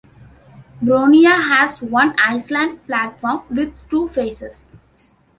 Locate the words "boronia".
0.83-1.33